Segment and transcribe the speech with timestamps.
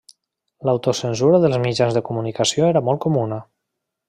[0.69, 3.41] L'autocensura dels mitjans de comunicació era molt comuna.